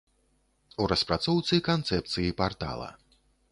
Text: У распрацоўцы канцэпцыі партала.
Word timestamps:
У 0.85 0.87
распрацоўцы 0.91 1.61
канцэпцыі 1.69 2.35
партала. 2.43 2.89